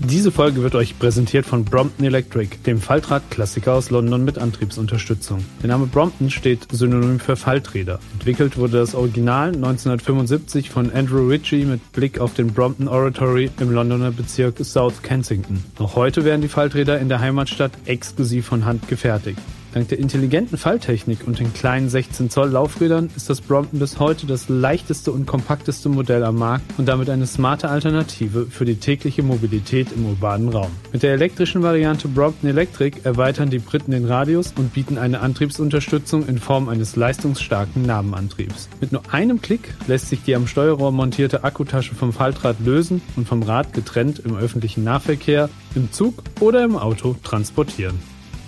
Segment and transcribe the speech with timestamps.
[0.00, 5.44] Diese Folge wird euch präsentiert von Brompton Electric, dem Faltrad-Klassiker aus London mit Antriebsunterstützung.
[5.60, 7.98] Der Name Brompton steht synonym für Falträder.
[8.12, 13.72] Entwickelt wurde das Original 1975 von Andrew Ritchie mit Blick auf den Brompton Oratory im
[13.72, 15.64] Londoner Bezirk South Kensington.
[15.80, 19.40] Noch heute werden die Falträder in der Heimatstadt exklusiv von Hand gefertigt.
[19.74, 24.26] Dank der intelligenten Falltechnik und den kleinen 16 Zoll Laufrädern ist das Brompton bis heute
[24.26, 29.22] das leichteste und kompakteste Modell am Markt und damit eine smarte Alternative für die tägliche
[29.22, 30.70] Mobilität im urbanen Raum.
[30.92, 36.26] Mit der elektrischen Variante Brompton Electric erweitern die Briten den Radius und bieten eine Antriebsunterstützung
[36.26, 38.70] in Form eines leistungsstarken Nabenantriebs.
[38.80, 43.28] Mit nur einem Klick lässt sich die am Steuerrohr montierte Akkutasche vom Faltrad lösen und
[43.28, 47.98] vom Rad getrennt im öffentlichen Nahverkehr, im Zug oder im Auto transportieren.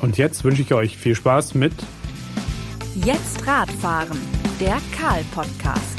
[0.01, 1.75] Und jetzt wünsche ich euch viel Spaß mit
[2.95, 4.19] Jetzt Radfahren,
[4.59, 5.99] der Karl-Podcast.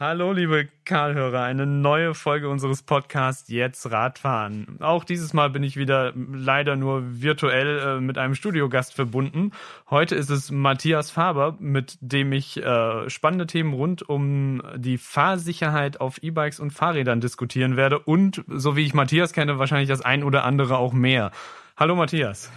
[0.00, 4.78] Hallo, liebe Karl-Hörer, eine neue Folge unseres Podcasts Jetzt Radfahren.
[4.80, 9.52] Auch dieses Mal bin ich wieder leider nur virtuell äh, mit einem Studiogast verbunden.
[9.88, 16.00] Heute ist es Matthias Faber, mit dem ich äh, spannende Themen rund um die Fahrsicherheit
[16.00, 20.24] auf E-Bikes und Fahrrädern diskutieren werde und, so wie ich Matthias kenne, wahrscheinlich das ein
[20.24, 21.30] oder andere auch mehr.
[21.76, 22.52] Hallo Matthias.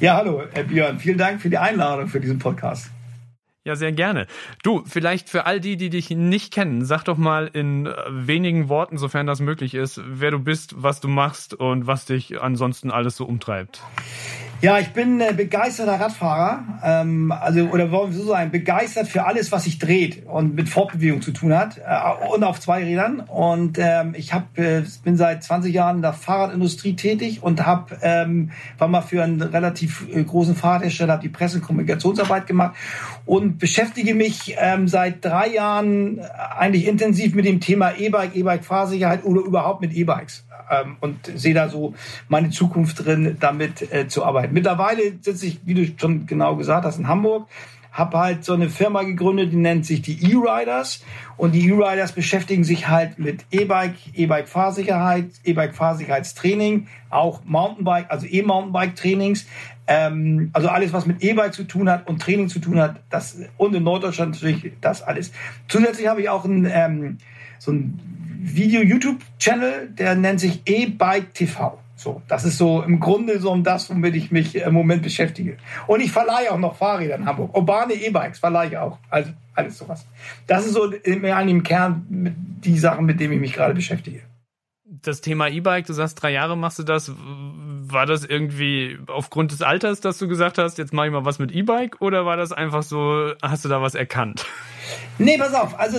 [0.00, 0.98] Ja, hallo Björn.
[0.98, 2.90] Vielen Dank für die Einladung für diesen Podcast.
[3.66, 4.26] Ja, sehr gerne.
[4.62, 8.70] Du, vielleicht für all die, die dich nicht kennen, sag doch mal in äh, wenigen
[8.70, 12.90] Worten, sofern das möglich ist, wer du bist, was du machst und was dich ansonsten
[12.90, 13.82] alles so umtreibt.
[14.64, 19.26] Ja, ich bin äh, begeisterter Radfahrer, ähm, also oder wollen wir so sagen, begeistert für
[19.26, 23.20] alles, was sich dreht und mit Fortbewegung zu tun hat äh, und auf zwei Rädern.
[23.20, 27.98] Und ähm, ich hab, äh, bin seit 20 Jahren in der Fahrradindustrie tätig und hab,
[28.00, 32.74] ähm, war mal für einen relativ äh, großen Fahrradhersteller, habe die Presse- und Kommunikationsarbeit gemacht
[33.26, 36.20] und beschäftige mich ähm, seit drei Jahren
[36.58, 41.68] eigentlich intensiv mit dem Thema E-Bike, E-Bike-Fahrsicherheit oder überhaupt mit E-Bikes ähm, und sehe da
[41.68, 41.94] so
[42.28, 44.53] meine Zukunft drin, damit äh, zu arbeiten.
[44.54, 47.48] Mittlerweile sitze ich, wie du schon genau gesagt hast, in Hamburg
[47.90, 51.02] habe halt so eine Firma gegründet, die nennt sich die E-Riders.
[51.36, 59.46] Und die E-Riders beschäftigen sich halt mit E-Bike, E-Bike-Fahrsicherheit, E-Bike-Fahrsicherheitstraining, auch Mountainbike, also E-Mountainbike-Trainings.
[59.88, 63.36] Ähm, also alles, was mit E-Bike zu tun hat und Training zu tun hat, das
[63.58, 65.32] und in Norddeutschland natürlich das alles.
[65.66, 67.18] Zusätzlich habe ich auch ein, ähm,
[67.58, 67.98] so ein
[68.40, 71.78] Video-YouTube-Channel, der nennt sich E-Bike TV.
[72.04, 75.56] So, das ist so im Grunde so um das, womit ich mich im Moment beschäftige.
[75.86, 77.56] Und ich verleihe auch noch Fahrräder in Hamburg.
[77.56, 78.98] Urbane E-Bikes verleihe ich auch.
[79.08, 80.06] Also alles sowas.
[80.46, 82.04] Das ist so im, im Kern
[82.62, 84.20] die Sachen, mit denen ich mich gerade beschäftige.
[84.84, 87.10] Das Thema E-Bike, du sagst, drei Jahre machst du das.
[87.86, 91.38] War das irgendwie aufgrund des Alters, dass du gesagt hast, jetzt mache ich mal was
[91.38, 92.00] mit E-Bike?
[92.00, 94.46] Oder war das einfach so, hast du da was erkannt?
[95.18, 95.78] Nee, pass auf.
[95.78, 95.98] Also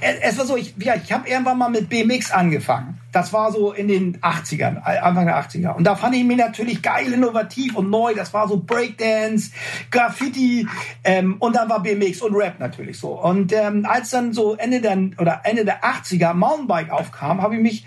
[0.00, 3.00] es war so, ich, ja, ich habe irgendwann mal mit BMX angefangen.
[3.10, 5.74] Das war so in den 80ern, Anfang der 80er.
[5.74, 8.14] Und da fand ich mich natürlich geil, innovativ und neu.
[8.14, 9.50] Das war so Breakdance,
[9.90, 10.68] Graffiti
[11.02, 13.20] ähm, und dann war BMX und Rap natürlich so.
[13.20, 17.62] Und ähm, als dann so Ende der oder Ende der 80er Mountainbike aufkam, habe ich
[17.62, 17.86] mich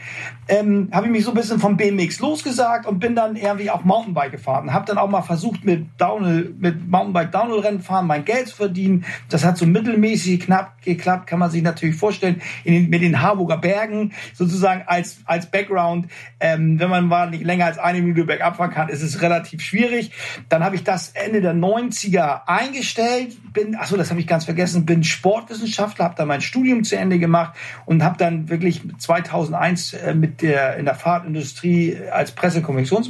[0.50, 3.84] ähm, habe ich mich so ein bisschen vom BMX losgesagt und bin dann irgendwie auch
[3.84, 4.74] Mountainbike gefahren.
[4.74, 8.56] Habe dann auch mal versucht mit Downhill mit Mountainbike Downhill Rennen fahren mein Geld zu
[8.56, 9.06] verdienen.
[9.30, 13.22] Das hat so mittelmäßig knapp geklappt, kann man sich natürlich vorstellen, in den, mit den
[13.22, 16.08] Harburger Bergen sozusagen als als, Background.
[16.40, 19.62] Ähm, wenn man mal nicht länger als eine Minute bergab fahren kann, ist es relativ
[19.62, 20.12] schwierig.
[20.50, 23.38] Dann habe ich das Ende der 90er eingestellt.
[23.54, 27.20] Bin, achso, das habe ich ganz vergessen, bin Sportwissenschaftler, habe da mein Studium zu Ende
[27.20, 27.56] gemacht
[27.86, 32.32] und habe dann wirklich 2001 äh, mit der in der Fahrtindustrie als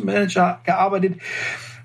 [0.07, 1.19] Pressekommunikationsmanager gearbeitet.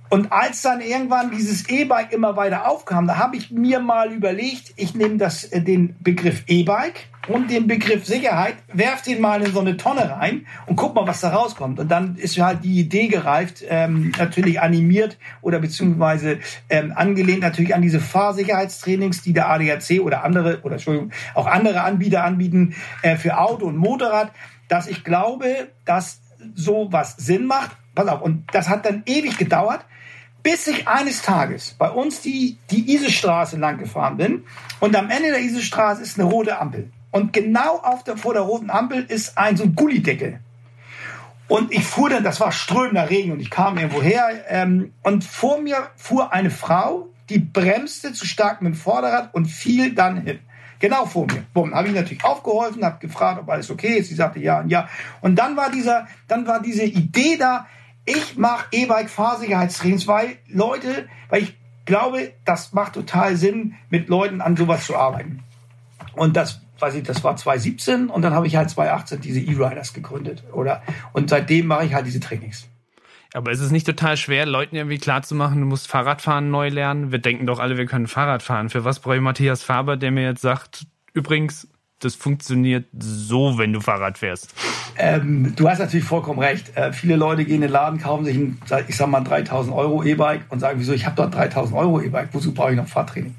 [0.08, 4.74] Und als dann irgendwann dieses E-Bike immer weiter aufkam, da habe ich mir mal überlegt,
[4.76, 9.54] ich nehme das, äh, den Begriff E-Bike und den Begriff Sicherheit, werf den mal in
[9.54, 11.80] so eine Tonne rein und guck mal, was da rauskommt.
[11.80, 17.74] Und dann ist halt die Idee gereift, ähm, natürlich animiert oder beziehungsweise ähm, angelehnt natürlich
[17.74, 23.16] an diese Fahrsicherheitstrainings, die der ADAC oder andere, oder Entschuldigung, auch andere Anbieter anbieten äh,
[23.16, 24.30] für Auto und Motorrad,
[24.68, 26.20] dass ich glaube, dass
[26.54, 27.78] sowas Sinn macht.
[27.94, 29.84] Pass auf, und das hat dann ewig gedauert
[30.42, 34.44] bis ich eines Tages bei uns die, die Isestraße lang gefahren bin
[34.80, 36.90] und am Ende der Isestraße ist eine rote Ampel.
[37.10, 40.40] Und genau auf der, vor der roten Ampel ist ein so ein Gullideckel.
[41.46, 45.22] Und ich fuhr dann, das war strömender Regen und ich kam irgendwo her ähm, und
[45.22, 50.22] vor mir fuhr eine Frau, die bremste zu stark mit dem Vorderrad und fiel dann
[50.22, 50.38] hin.
[50.78, 51.44] Genau vor mir.
[51.52, 54.08] Bumm, habe ich natürlich aufgeholfen, habe gefragt, ob alles okay ist.
[54.08, 54.88] Sie sagte ja und ja.
[55.20, 57.66] Und dann war dieser, dann war diese Idee da,
[58.04, 64.56] ich mache E-Bike-Fahrsicherheitstrainings, weil Leute, weil ich glaube, das macht total Sinn, mit Leuten an
[64.56, 65.42] sowas zu arbeiten.
[66.14, 69.94] Und das weiß ich, das war 2017 und dann habe ich halt 2018 diese E-Riders
[69.94, 70.82] gegründet, oder?
[71.12, 72.68] Und seitdem mache ich halt diese Trainings.
[73.34, 77.12] Aber ist es nicht total schwer, Leuten irgendwie klarzumachen, du musst Fahrradfahren neu lernen?
[77.12, 78.68] Wir denken doch alle, wir können Fahrrad fahren.
[78.68, 81.68] Für was brauche ich Matthias Faber, der mir jetzt sagt, übrigens,
[82.04, 84.54] das funktioniert so, wenn du Fahrrad fährst?
[84.96, 86.76] Ähm, du hast natürlich vollkommen recht.
[86.76, 88.58] Äh, viele Leute gehen in den Laden, kaufen sich ein,
[88.88, 92.28] ich sag mal, 3000 Euro E-Bike und sagen, wieso, ich habe dort 3000 Euro E-Bike,
[92.32, 93.34] wozu brauche ich noch Fahrtraining?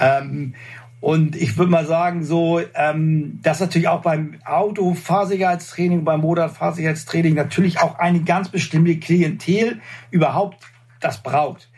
[0.00, 0.54] Ähm,
[1.00, 7.78] und ich würde mal sagen, so, ähm, dass natürlich auch beim Auto-Fahrsicherheitstraining, beim Motorrad-Fahrsicherheitstraining natürlich
[7.80, 10.66] auch eine ganz bestimmte Klientel überhaupt
[11.00, 11.68] das braucht.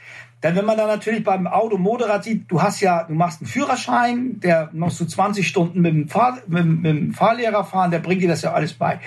[0.43, 3.49] Denn wenn man dann natürlich beim Auto Motorrad sieht, du hast ja, du machst einen
[3.49, 7.99] Führerschein, der musst du 20 Stunden mit dem, Fahr, mit, mit dem Fahrlehrer fahren, der
[7.99, 9.01] bringt dir das ja alles bei.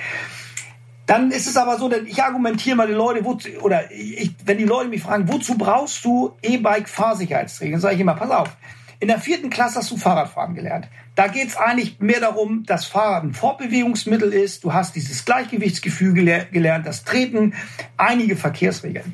[1.07, 4.57] Dann ist es aber so, denn ich argumentiere mal die Leute, wozu, oder ich, wenn
[4.57, 8.55] die Leute mich fragen, wozu brauchst du E-Bike Fahrsicherheitstraining, dann sage ich immer, pass auf,
[8.99, 10.87] in der vierten Klasse hast du Fahrradfahren gelernt.
[11.15, 14.63] Da geht es eigentlich mehr darum, dass Fahrrad ein Fortbewegungsmittel ist.
[14.63, 17.53] Du hast dieses Gleichgewichtsgefühl gelernt, das Treten,
[17.97, 19.13] einige Verkehrsregeln.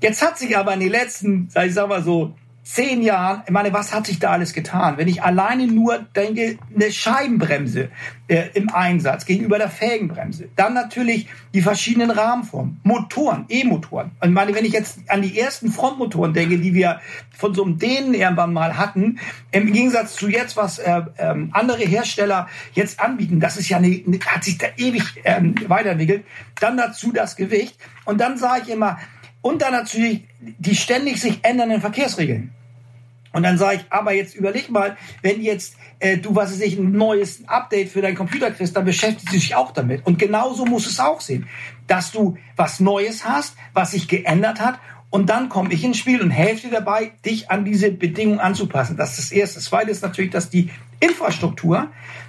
[0.00, 3.72] Jetzt hat sich aber in den letzten, ich sag mal so, zehn Jahren, ich meine,
[3.72, 4.96] was hat sich da alles getan?
[4.96, 7.88] Wenn ich alleine nur denke, eine Scheibenbremse
[8.28, 14.12] äh, im Einsatz gegenüber der Felgenbremse, dann natürlich die verschiedenen Rahmenformen, Motoren, E-Motoren.
[14.20, 17.00] Und meine, wenn ich jetzt an die ersten Frontmotoren denke, die wir
[17.36, 19.18] von so einem Dänen irgendwann mal hatten,
[19.50, 24.00] im Gegensatz zu jetzt, was äh, äh, andere Hersteller jetzt anbieten, das ist ja eine,
[24.26, 26.24] hat sich da ewig ähm, weiterentwickelt.
[26.60, 27.76] Dann dazu das Gewicht.
[28.04, 28.98] Und dann sage ich immer,
[29.42, 32.52] und dann natürlich die ständig sich ändernden Verkehrsregeln.
[33.32, 36.76] Und dann sage ich, aber jetzt überleg mal, wenn jetzt äh, du, was weiß ich,
[36.76, 40.04] ein neues Update für deinen Computer kriegst, dann beschäftigst du dich auch damit.
[40.04, 41.48] Und genauso musst du es auch sehen,
[41.86, 44.80] dass du was Neues hast, was sich geändert hat.
[45.10, 48.96] Und dann komme ich ins Spiel und helfe dir dabei, dich an diese Bedingungen anzupassen.
[48.96, 49.56] Das ist das Erste.
[49.56, 50.70] Das Zweite ist natürlich, dass die
[51.00, 51.88] Infrastruktur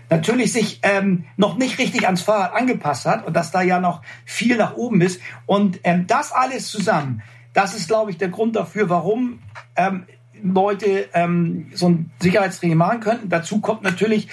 [0.09, 4.01] natürlich sich ähm, noch nicht richtig ans Fahrrad angepasst hat und dass da ja noch
[4.25, 5.21] viel nach oben ist.
[5.45, 7.21] Und ähm, das alles zusammen,
[7.53, 9.39] das ist, glaube ich, der Grund dafür, warum
[9.75, 10.05] ähm,
[10.43, 13.29] Leute ähm, so ein Sicherheitstraining machen könnten.
[13.29, 14.27] Dazu kommt natürlich,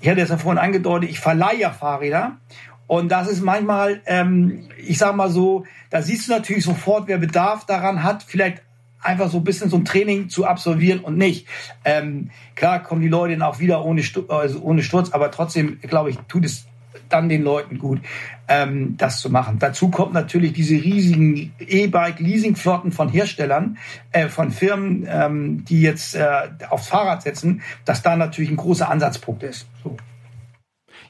[0.00, 2.36] ich hatte es ja vorhin angedeutet, ich verleihe ja Fahrräder.
[2.86, 7.18] Und das ist manchmal, ähm, ich sag mal so, da siehst du natürlich sofort, wer
[7.18, 8.62] Bedarf daran hat, vielleicht
[9.00, 11.46] einfach so ein bisschen so ein Training zu absolvieren und nicht.
[11.84, 15.78] Ähm, klar kommen die Leute dann auch wieder ohne, Sturz, also ohne Sturz, aber trotzdem,
[15.80, 16.66] glaube ich, tut es
[17.08, 18.00] dann den Leuten gut,
[18.48, 19.58] ähm, das zu machen.
[19.58, 23.78] Dazu kommt natürlich diese riesigen E-Bike-Leasing-Flotten von Herstellern,
[24.10, 28.88] äh, von Firmen, ähm, die jetzt äh, aufs Fahrrad setzen, dass da natürlich ein großer
[28.88, 29.66] Ansatzpunkt ist.
[29.82, 29.96] So.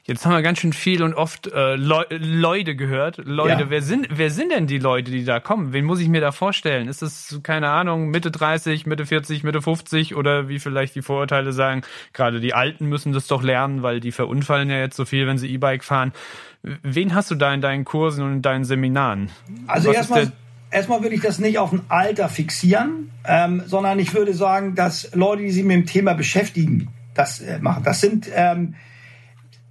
[0.07, 3.17] Jetzt haben wir ganz schön viel und oft äh, Le Leute gehört.
[3.25, 3.69] Leute, ja.
[3.71, 5.73] wer sind wer sind denn die Leute, die da kommen?
[5.73, 6.87] Wen muss ich mir da vorstellen?
[6.87, 11.53] Ist es keine Ahnung, Mitte 30, Mitte 40, Mitte 50 oder wie vielleicht die Vorurteile
[11.53, 11.81] sagen,
[12.13, 15.39] gerade die Alten müssen das doch lernen, weil die verunfallen ja jetzt so viel, wenn
[15.39, 16.13] sie E-Bike fahren.
[16.61, 19.31] Wen hast du da in deinen Kursen und in deinen Seminaren?
[19.65, 20.31] Also erstmal
[20.69, 25.15] erstmal würde ich das nicht auf ein Alter fixieren, ähm, sondern ich würde sagen, dass
[25.15, 27.83] Leute, die sich mit dem Thema beschäftigen, das äh, machen.
[27.83, 28.75] Das sind ähm,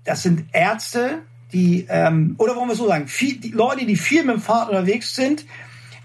[0.04, 1.22] das sind Ärzte,
[1.52, 4.70] die, ähm, oder wollen wir so sagen, viel, die Leute, die viel mit dem Fahrrad
[4.70, 5.46] unterwegs sind,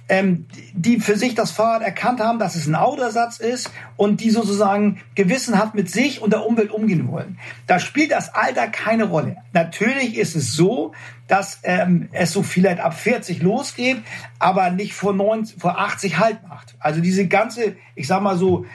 [0.09, 4.31] ähm, die für sich das Fahrrad erkannt haben, dass es ein Autoersatz ist und die
[4.31, 7.37] sozusagen gewissenhaft mit sich und der Umwelt umgehen wollen.
[7.67, 9.37] Da spielt das Alter keine Rolle.
[9.53, 10.93] Natürlich ist es so,
[11.27, 14.01] dass ähm, es so vielleicht ab 40 losgeht,
[14.39, 16.75] aber nicht vor, 90, vor 80 halt macht.
[16.79, 18.65] Also diese ganze, ich sag mal so,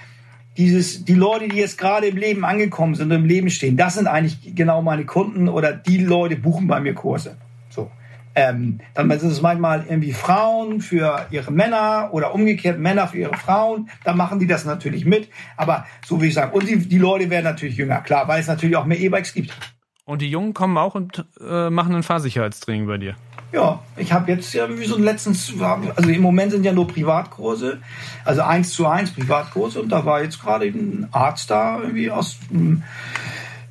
[0.57, 3.95] dieses, die Leute, die jetzt gerade im Leben angekommen sind und im Leben stehen, das
[3.95, 7.37] sind eigentlich genau meine Kunden oder die Leute buchen bei mir Kurse.
[7.71, 7.91] So.
[8.37, 13.37] Ähm, dann sind es manchmal irgendwie Frauen für ihre Männer oder umgekehrt Männer für ihre
[13.37, 13.89] Frauen.
[14.03, 15.29] Dann machen die das natürlich mit.
[15.57, 16.53] Aber so wie ich sagen.
[16.53, 19.57] Und die, die Leute werden natürlich jünger, klar, weil es natürlich auch mehr E-Bikes gibt.
[20.05, 23.15] Und die Jungen kommen auch und äh, machen ein Fahrsicherheitstraining bei dir.
[23.55, 27.79] Ja, ich habe jetzt ja wie so letztens, also im Moment sind ja nur Privatkurse,
[28.25, 32.39] also eins zu eins Privatkurse und da war jetzt gerade ein Arzt da irgendwie aus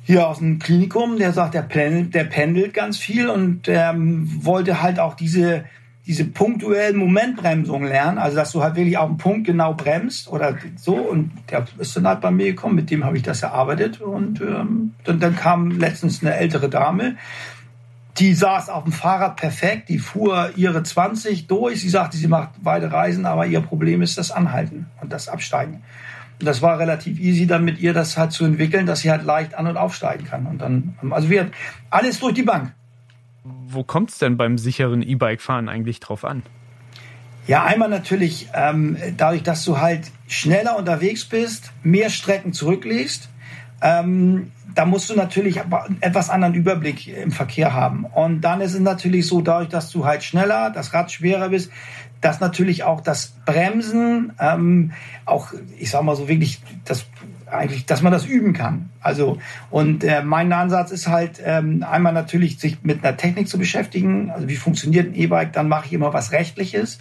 [0.02, 4.80] hier aus dem Klinikum, der sagt, der pendelt, der pendelt ganz viel und ähm, wollte
[4.80, 5.64] halt auch diese
[6.06, 10.56] diese punktuellen Momentbremsungen lernen, also dass du halt wirklich auf den Punkt genau bremst oder
[10.76, 10.96] so.
[10.96, 14.02] Und der ist dann halt bei mir gekommen, mit dem habe ich das erarbeitet.
[14.02, 17.16] Und ähm, dann, dann kam letztens eine ältere Dame,
[18.18, 21.80] die saß auf dem Fahrrad perfekt, die fuhr ihre 20 durch.
[21.80, 25.82] Sie sagte, sie macht weite Reisen, aber ihr Problem ist das Anhalten und das Absteigen.
[26.40, 29.24] Und das war relativ easy, dann mit ihr das halt zu entwickeln, dass sie halt
[29.24, 30.46] leicht an- und aufsteigen kann.
[30.46, 31.50] Und dann, also wir
[31.90, 32.72] alles durch die Bank.
[33.42, 36.42] Wo kommt es denn beim sicheren E-Bike-Fahren eigentlich drauf an?
[37.46, 43.28] Ja, einmal natürlich ähm, dadurch, dass du halt schneller unterwegs bist, mehr Strecken zurücklegst
[43.82, 45.60] ähm, da musst du natürlich
[46.00, 48.04] etwas anderen Überblick im Verkehr haben.
[48.06, 51.70] Und dann ist es natürlich so, dadurch, dass du halt schneller, das Rad schwerer bist,
[52.20, 54.92] dass natürlich auch das Bremsen, ähm,
[55.26, 57.06] auch, ich sag mal so wirklich, das
[57.46, 58.88] eigentlich, dass man das üben kann.
[59.00, 59.38] Also
[59.70, 64.30] und äh, mein Ansatz ist halt ähm, einmal natürlich sich mit einer Technik zu beschäftigen.
[64.30, 65.52] Also wie funktioniert ein E-Bike?
[65.52, 66.98] Dann mache ich immer was Rechtliches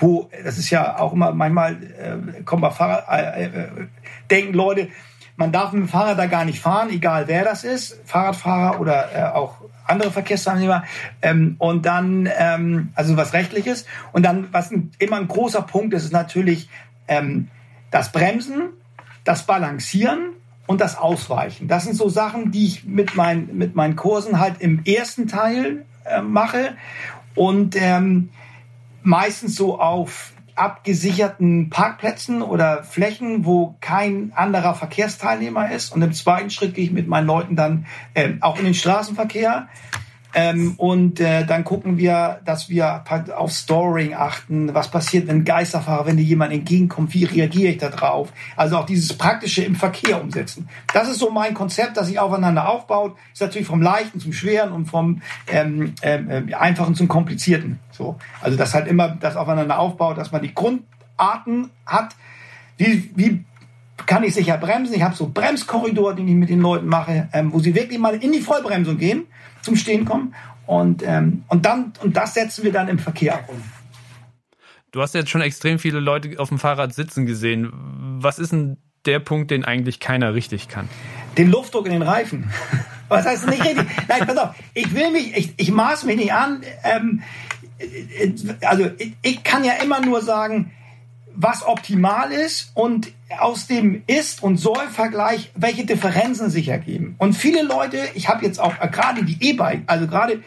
[0.00, 3.68] wo, das ist ja auch immer, manchmal äh, kommen bei Fahrrad, äh, äh,
[4.30, 4.88] denken Leute,
[5.38, 9.08] man darf mit dem Fahrrad da gar nicht fahren, egal wer das ist, Fahrradfahrer oder
[9.14, 9.54] äh, auch
[9.86, 10.82] andere Verkehrsteilnehmer.
[11.22, 13.86] Ähm, und dann, ähm, also was rechtliches.
[14.12, 16.68] Und dann, was ein, immer ein großer Punkt ist, ist natürlich
[17.06, 17.48] ähm,
[17.92, 18.70] das Bremsen,
[19.22, 20.30] das Balancieren
[20.66, 21.68] und das Ausweichen.
[21.68, 25.86] Das sind so Sachen, die ich mit, mein, mit meinen Kursen halt im ersten Teil
[26.04, 26.76] äh, mache.
[27.36, 28.30] Und ähm,
[29.04, 35.92] meistens so auf abgesicherten Parkplätzen oder Flächen, wo kein anderer Verkehrsteilnehmer ist.
[35.92, 39.68] Und im zweiten Schritt gehe ich mit meinen Leuten dann äh, auch in den Straßenverkehr.
[40.34, 43.02] Ähm, und äh, dann gucken wir, dass wir
[43.34, 44.74] auf Storing achten.
[44.74, 48.32] Was passiert, wenn Geisterfahrer, wenn dir jemand entgegenkommt, wie reagiere ich da drauf?
[48.54, 50.68] Also auch dieses Praktische im Verkehr umsetzen.
[50.92, 53.16] Das ist so mein Konzept, das sich aufeinander aufbaut.
[53.32, 57.80] Ist natürlich vom Leichten zum Schweren und vom ähm, ähm, äh, Einfachen zum Komplizierten.
[57.90, 62.14] So, also das halt immer das aufeinander aufbaut, dass man die Grundarten hat.
[62.76, 63.44] Wie, wie
[64.06, 64.94] kann ich sicher bremsen?
[64.94, 68.14] Ich habe so Bremskorridor, den ich mit den Leuten mache, ähm, wo sie wirklich mal
[68.14, 69.26] in die Vollbremsung gehen
[69.68, 70.34] zum Stehen kommen.
[70.66, 73.56] Und, ähm, und, dann, und das setzen wir dann im Verkehr um.
[74.90, 77.70] Du hast jetzt schon extrem viele Leute auf dem Fahrrad sitzen gesehen.
[78.20, 80.88] Was ist denn der Punkt, den eigentlich keiner richtig kann?
[81.36, 82.50] Den Luftdruck in den Reifen.
[83.08, 83.86] Was heißt nicht richtig?
[84.08, 84.54] Nein, pass auf.
[84.74, 86.62] Ich will mich, ich, ich maß mich nicht an.
[86.84, 87.22] Ähm,
[88.62, 90.72] also ich, ich kann ja immer nur sagen,
[91.40, 97.14] was optimal ist und aus dem Ist- und Soll-Vergleich, welche Differenzen sich ergeben.
[97.18, 100.42] Und viele Leute, ich habe jetzt auch äh, gerade die E-Bike, also gerade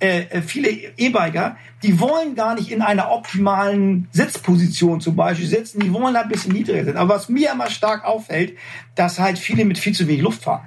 [0.00, 5.78] äh, äh, viele E-Biker, die wollen gar nicht in einer optimalen Sitzposition zum Beispiel sitzen,
[5.78, 6.98] die wollen da ein bisschen niedriger sitzen.
[6.98, 8.58] Aber was mir immer stark auffällt,
[8.96, 10.66] dass halt viele mit viel zu wenig Luft fahren.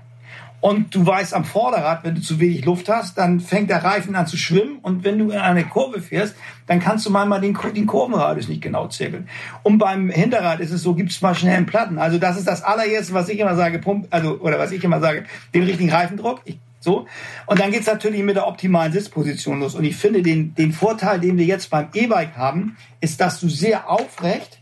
[0.62, 4.16] Und du weißt am Vorderrad, wenn du zu wenig Luft hast, dann fängt der Reifen
[4.16, 4.80] an zu schwimmen.
[4.82, 6.36] Und wenn du in eine Kurve fährst,
[6.68, 9.30] dann kannst du manchmal den, den Kurvenradius nicht genau zirkeln.
[9.64, 12.00] Und beim Hinterrad ist es so, gibt's mal schnell einen Platten.
[12.00, 15.00] Also das ist das allererste, was ich immer sage, Pump, also, oder was ich immer
[15.00, 16.42] sage, den richtigen Reifendruck.
[16.46, 17.08] Ich, so.
[17.46, 19.76] Und dann geht's natürlich mit der optimalen Sitzposition los.
[19.76, 23.50] Und ich finde, den, den Vorteil, den wir jetzt beim E-Bike haben, ist, dass du
[23.50, 24.60] sehr aufrecht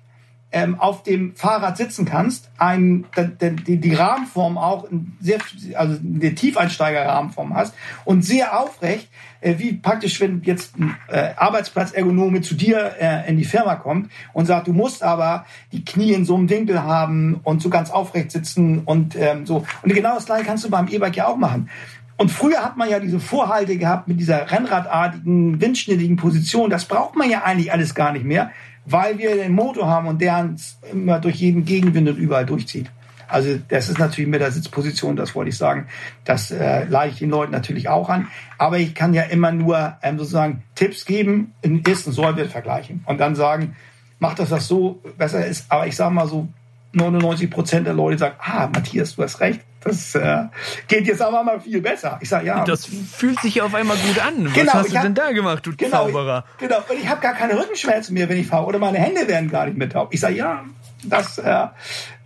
[0.54, 3.06] ähm, auf dem Fahrrad sitzen kannst, ein,
[3.42, 4.88] die, die Rahmenform auch
[5.20, 5.40] sehr,
[5.74, 7.74] also eine Tiefeinsteiger-Rahmenform hast
[8.06, 9.10] und sehr aufrecht,
[9.42, 14.12] äh, wie praktisch, wenn jetzt ein äh, Arbeitsplatzergonome zu dir äh, in die Firma kommt
[14.32, 17.90] und sagt, du musst aber die Knie in so einem Winkel haben und so ganz
[17.90, 19.66] aufrecht sitzen und ähm, so.
[19.82, 21.70] Und genau das gleiche kannst du beim E-Bike ja auch machen.
[22.16, 26.70] Und früher hat man ja diese Vorhalte gehabt mit dieser rennradartigen, windschnittigen Position.
[26.70, 28.52] Das braucht man ja eigentlich alles gar nicht mehr
[28.86, 32.90] weil wir den Motor haben und der uns immer durch jeden Gegenwind und überall durchzieht.
[33.28, 35.88] Also das ist natürlich mit der Sitzposition, das wollte ich sagen,
[36.24, 38.28] das äh, leite ich den Leuten natürlich auch an.
[38.58, 43.20] Aber ich kann ja immer nur ähm, sozusagen Tipps geben, in ersten Sollwert vergleichen und
[43.20, 43.76] dann sagen,
[44.20, 45.66] macht das das so besser ist.
[45.70, 46.48] Aber ich sage mal so,
[46.94, 50.46] 99 Prozent der Leute sagen, ah, Matthias, du hast recht, das äh,
[50.88, 52.18] geht jetzt aber mal viel besser.
[52.22, 52.64] Ich sage, ja.
[52.64, 54.46] Das fühlt sich auf einmal gut an.
[54.46, 56.46] Was genau, hast du hab, denn da gemacht, du genau, Zauberer?
[56.58, 58.66] Ich, genau, und ich habe gar keine Rückenschmerzen mehr, wenn ich fahre.
[58.66, 60.14] Oder meine Hände werden gar nicht mehr taub.
[60.14, 60.64] Ich sage, ja,
[61.04, 61.68] das, äh,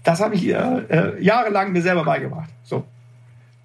[0.04, 2.50] das habe ich äh, äh, jahrelang mir selber beigebracht.
[2.64, 2.86] So.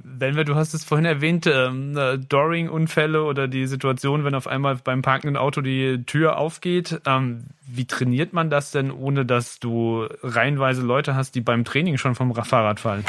[0.05, 4.47] Wenn wir, du hast es vorhin erwähnt, ähm, äh, Doring-Unfälle oder die Situation, wenn auf
[4.47, 7.01] einmal beim parkenden Auto die Tür aufgeht.
[7.07, 11.97] Ähm, wie trainiert man das denn, ohne dass du reihenweise Leute hast, die beim Training
[11.97, 13.05] schon vom Fahrrad fallen?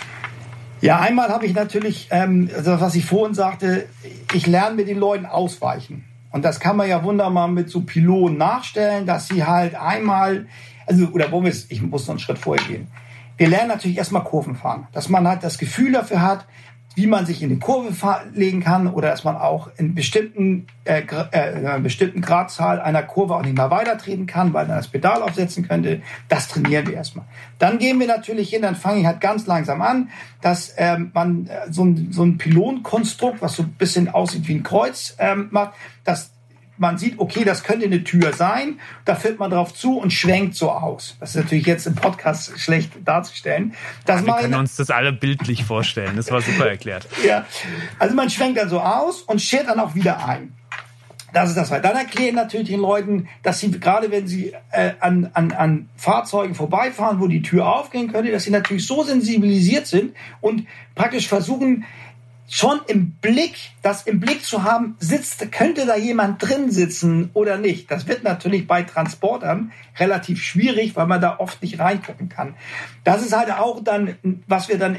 [0.83, 3.87] Ja, einmal habe ich natürlich, ähm, also was ich vorhin sagte,
[4.33, 6.03] ich lerne mit den Leuten ausweichen.
[6.29, 10.45] Und das kann man ja wunderbar mit so Pylonen nachstellen, dass sie halt einmal,
[10.85, 12.87] also, oder wo wir ich muss noch einen Schritt vorher gehen.
[13.37, 16.45] Wir lernen natürlich erstmal Kurven fahren, dass man halt das Gefühl dafür hat,
[16.95, 17.91] wie man sich in die Kurve
[18.33, 23.03] legen kann oder dass man auch in bestimmten, äh, äh, in einer bestimmten Gradzahl einer
[23.03, 26.01] Kurve auch nicht mehr weitertreten kann, weil man das Pedal aufsetzen könnte.
[26.29, 27.25] Das trainieren wir erstmal.
[27.57, 30.09] Dann gehen wir natürlich hin, dann fange ich halt ganz langsam an,
[30.41, 34.55] dass ähm, man äh, so ein, so ein Pylonkonstrukt, was so ein bisschen aussieht wie
[34.55, 35.73] ein Kreuz ähm, macht,
[36.03, 36.32] dass
[36.83, 40.55] man sieht, okay, das könnte eine Tür sein, da fährt man drauf zu und schwenkt
[40.55, 41.15] so aus.
[41.19, 43.73] Das ist natürlich jetzt im Podcast schlecht darzustellen.
[44.05, 47.07] Das ja, wir können uns das alle bildlich vorstellen, das war super erklärt.
[47.25, 47.45] ja,
[47.99, 50.53] also man schwenkt dann so aus und schert dann auch wieder ein.
[51.31, 51.69] Das ist das.
[51.69, 56.53] Dann erklären natürlich den Leuten, dass sie gerade wenn sie äh, an, an, an Fahrzeugen
[56.53, 61.85] vorbeifahren, wo die Tür aufgehen könnte, dass sie natürlich so sensibilisiert sind und praktisch versuchen,
[62.53, 67.57] schon im Blick, das im Blick zu haben, sitzt, könnte da jemand drin sitzen oder
[67.57, 67.89] nicht.
[67.89, 72.53] Das wird natürlich bei Transportern relativ schwierig, weil man da oft nicht reingucken kann.
[73.03, 74.97] Das ist halt auch dann, was wir dann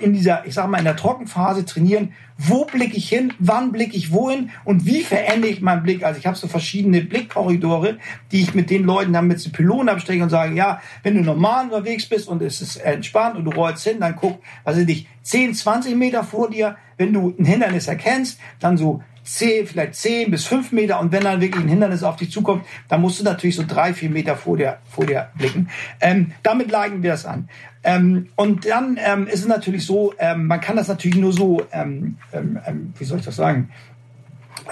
[0.00, 2.14] in dieser, ich sag mal, in der Trockenphase trainieren.
[2.36, 3.32] Wo blicke ich hin?
[3.38, 4.50] Wann blicke ich wohin?
[4.64, 6.04] Und wie verändere ich meinen Blick?
[6.04, 7.98] Also ich habe so verschiedene Blickkorridore,
[8.32, 11.20] die ich mit den Leuten dann mit den Pylonen abstecke und sage, ja, wenn du
[11.20, 14.88] normal unterwegs bist und es ist entspannt und du rollst hin, dann guck, was ist
[14.88, 16.76] dich 10, 20 Meter vor dir.
[16.96, 20.98] Wenn du ein Hindernis erkennst, dann so 10, vielleicht 10 bis 5 Meter.
[21.00, 23.92] Und wenn dann wirklich ein Hindernis auf dich zukommt, dann musst du natürlich so drei,
[23.92, 25.68] vier Meter vor dir, vor dir blicken.
[26.00, 27.50] Ähm, damit leiten wir das an.
[27.84, 31.62] Ähm, und dann ähm, ist es natürlich so, ähm, man kann das natürlich nur so,
[31.72, 33.68] ähm, ähm, ähm wie soll ich das sagen,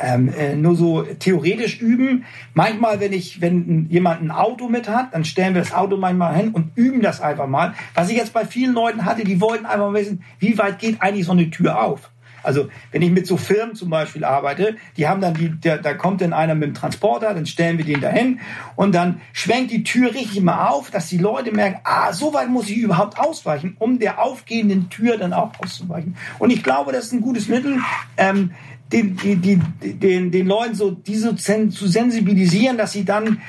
[0.00, 2.24] ähm, äh, nur so theoretisch üben.
[2.54, 6.34] Manchmal, wenn ich, wenn jemand ein Auto mit hat, dann stellen wir das Auto manchmal
[6.34, 7.74] hin und üben das einfach mal.
[7.94, 11.26] Was ich jetzt bei vielen Leuten hatte, die wollten einfach wissen, wie weit geht eigentlich
[11.26, 12.10] so eine Tür auf?
[12.46, 15.94] Also wenn ich mit so Firmen zum Beispiel arbeite, die haben dann die, der, da
[15.94, 18.38] kommt dann einer mit dem Transporter, dann stellen wir den dahin
[18.76, 22.48] und dann schwenkt die Tür richtig mal auf, dass die Leute merken, ah, so weit
[22.48, 26.16] muss ich überhaupt ausweichen, um der aufgehenden Tür dann auch auszuweichen.
[26.38, 27.78] Und ich glaube, das ist ein gutes Mittel.
[28.16, 28.52] Ähm,
[28.92, 29.58] den, die, die,
[29.94, 33.40] den, den Leuten so diese zu sensibilisieren, dass sie dann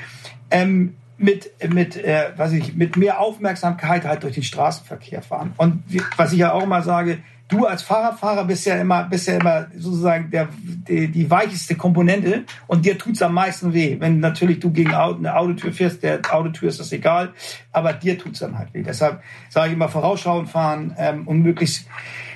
[0.50, 5.52] ähm, mit mit äh, was ich mit mehr Aufmerksamkeit halt durch den Straßenverkehr fahren.
[5.56, 5.82] Und
[6.16, 7.18] was ich ja auch immer sage,
[7.48, 12.44] du als Fahrradfahrer bist ja immer, bist ja immer sozusagen der, die, die weicheste Komponente
[12.66, 13.96] und dir tut's am meisten weh.
[13.98, 17.32] Wenn natürlich du gegen eine Autotür fährst, der Autotür ist das egal,
[17.72, 18.82] aber dir tut's dann halt weh.
[18.82, 21.86] Deshalb sage ich immer vorausschauend fahren ähm, und möglichst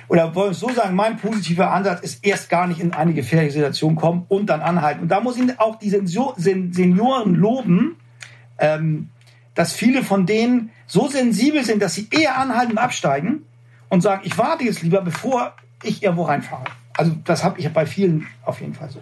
[0.07, 3.53] oder wollen wir so sagen, mein positiver Ansatz ist erst gar nicht in eine gefährliche
[3.53, 5.01] Situation kommen und dann anhalten.
[5.01, 7.97] Und da muss ich auch die Senioren loben,
[8.59, 9.09] ähm,
[9.55, 13.43] dass viele von denen so sensibel sind, dass sie eher anhalten und absteigen,
[13.93, 16.63] und sagen, ich warte jetzt lieber, bevor ich irgendwo reinfahre.
[16.97, 18.99] Also das habe ich bei vielen auf jeden Fall so.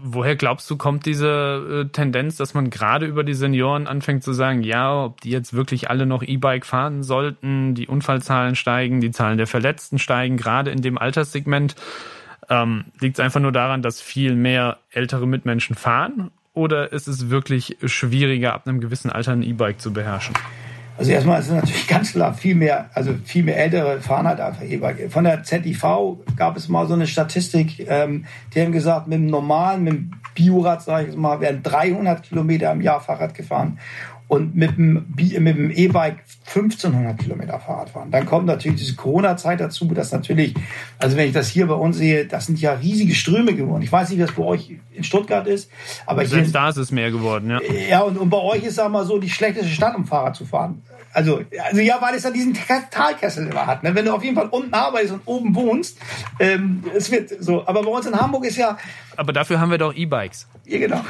[0.00, 4.32] Woher glaubst du, kommt diese äh, Tendenz, dass man gerade über die Senioren anfängt zu
[4.32, 9.10] sagen, ja, ob die jetzt wirklich alle noch E-Bike fahren sollten, die Unfallzahlen steigen, die
[9.10, 11.74] Zahlen der Verletzten steigen, gerade in dem Alterssegment?
[12.48, 16.30] Ähm, Liegt es einfach nur daran, dass viel mehr ältere Mitmenschen fahren?
[16.54, 20.34] Oder ist es wirklich schwieriger, ab einem gewissen Alter ein E-Bike zu beherrschen?
[20.98, 24.40] Also erstmal ist es natürlich ganz klar viel mehr, also viel mehr ältere fahren halt
[24.40, 25.10] einfach E-Bike.
[25.10, 25.84] Von der ZIV
[26.36, 30.10] gab es mal so eine Statistik, ähm, die haben gesagt, mit dem normalen, mit dem
[30.34, 33.78] Biorad, sage ich mal, werden 300 Kilometer im Jahr Fahrrad gefahren
[34.28, 38.10] und mit dem mit dem E-Bike 1500 Kilometer Fahrrad fahren.
[38.10, 40.54] Dann kommt natürlich diese Corona-Zeit dazu, dass natürlich,
[40.98, 43.82] also wenn ich das hier bei uns sehe, das sind ja riesige Ströme geworden.
[43.82, 45.70] Ich weiß nicht, wie das bei euch in Stuttgart ist,
[46.04, 47.60] aber Selbst hier, da ist es mehr geworden, ja.
[47.88, 50.44] Ja, und, und bei euch ist, sag mal so, die schlechteste Stadt, um Fahrrad zu
[50.44, 50.82] fahren.
[51.14, 52.54] Also, also ja, weil es ja diesen
[52.90, 53.82] Talkessel immer hat.
[53.82, 53.94] Ne?
[53.94, 55.98] Wenn du auf jeden Fall unten arbeitest und oben wohnst,
[56.38, 57.66] ähm, es wird so.
[57.66, 58.76] Aber bei uns in Hamburg ist ja.
[59.16, 60.46] Aber dafür haben wir doch E-Bikes.
[60.66, 61.00] Ja, genau.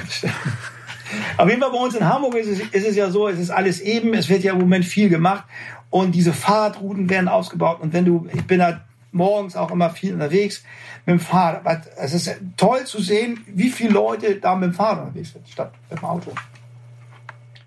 [1.37, 3.51] Auf jeden Fall bei uns in Hamburg ist es, ist es ja so, es ist
[3.51, 5.45] alles eben, es wird ja im Moment viel gemacht
[5.91, 8.81] und diese Fahrradrouten werden ausgebaut und wenn du, ich bin halt
[9.13, 10.63] morgens auch immer viel unterwegs
[11.07, 11.89] mit dem Fahrrad.
[11.97, 15.73] Es ist toll zu sehen, wie viele Leute da mit dem Fahrrad unterwegs sind, statt
[15.91, 16.33] mit dem Auto.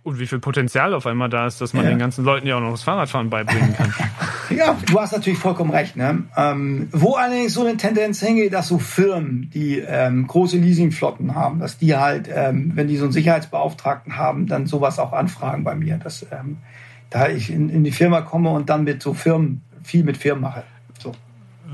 [0.04, 1.92] Und wie viel Potenzial auf einmal da ist, dass man ja.
[1.92, 3.94] den ganzen Leuten ja auch noch das Fahrradfahren beibringen kann.
[4.50, 5.96] ja, du hast natürlich vollkommen recht.
[5.96, 6.24] Ne?
[6.36, 11.60] Ähm, wo allerdings so eine Tendenz hingeht, dass so Firmen, die ähm, große Leasingflotten haben,
[11.60, 15.76] dass die halt, ähm, wenn die so einen Sicherheitsbeauftragten haben, dann sowas auch anfragen bei
[15.76, 15.98] mir.
[15.98, 16.58] Dass ähm,
[17.12, 20.42] da ich in, in die Firma komme und dann mit so Firmen, viel mit Firmen
[20.42, 20.64] mache.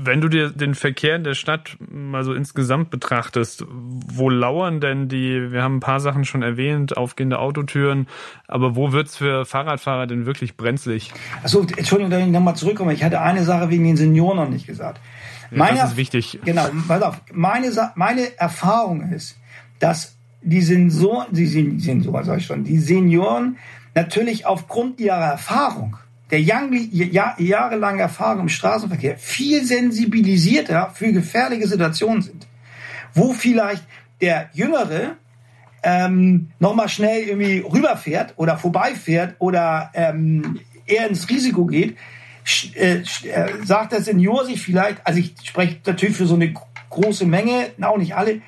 [0.00, 5.08] Wenn du dir den Verkehr in der Stadt mal so insgesamt betrachtest, wo lauern denn
[5.08, 8.06] die, wir haben ein paar Sachen schon erwähnt, aufgehende Autotüren,
[8.46, 11.12] aber wo wird's für Fahrradfahrer denn wirklich brenzlig?
[11.42, 12.92] Achso, Entschuldigung, dass ich nochmal zurückkomme.
[12.92, 15.00] Ich hatte eine Sache wegen den Senioren noch nicht gesagt.
[15.50, 16.38] Meine, das ist wichtig.
[16.44, 17.22] Genau, pass auf.
[17.32, 19.38] Meine, meine Erfahrung ist,
[19.78, 23.56] dass die Sensoren, die Sensoren, sag ich schon, die Senioren
[23.94, 25.96] natürlich aufgrund ihrer Erfahrung
[26.30, 32.46] der jahrelange Erfahrung im Straßenverkehr viel sensibilisierter für gefährliche Situationen sind.
[33.14, 33.84] Wo vielleicht
[34.20, 35.16] der Jüngere
[35.82, 41.96] ähm, nochmal schnell irgendwie rüberfährt oder vorbeifährt oder ähm, eher ins Risiko geht,
[42.74, 43.04] äh, äh,
[43.64, 46.54] sagt der Senior sich vielleicht, also ich spreche natürlich für so eine
[46.90, 48.42] große Menge, auch nicht alle,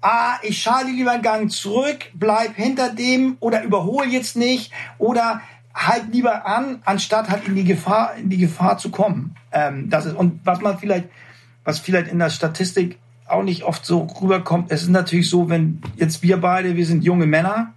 [0.00, 5.40] ah, ich schalte lieber einen Gang zurück, bleib hinter dem oder überhole jetzt nicht oder
[5.74, 9.34] halt lieber an, anstatt halt in die Gefahr, in die Gefahr zu kommen.
[9.52, 11.08] Ähm, das ist, und was man vielleicht,
[11.64, 14.70] was vielleicht in der Statistik auch nicht oft so rüberkommt.
[14.70, 17.72] Es ist natürlich so, wenn jetzt wir beide, wir sind junge Männer.